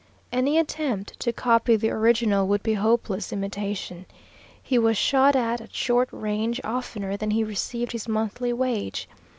Any 0.31 0.57
attempt 0.57 1.19
to 1.19 1.31
copy 1.31 1.75
the 1.75 1.91
original 1.91 2.47
would 2.47 2.63
be 2.63 2.73
hopeless 2.73 3.31
imitation. 3.31 4.07
He 4.63 4.79
was 4.79 4.97
shot 4.97 5.35
at 5.35 5.61
at 5.61 5.75
short 5.75 6.09
range 6.11 6.59
oftener 6.63 7.15
than 7.15 7.29
he 7.29 7.43
received 7.43 7.91
his 7.91 8.07
monthly 8.07 8.51
wage. 8.51 9.07